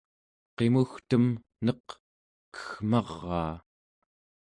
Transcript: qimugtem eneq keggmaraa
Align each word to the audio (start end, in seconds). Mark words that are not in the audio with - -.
qimugtem 0.55 1.25
eneq 1.61 1.87
keggmaraa 2.53 3.53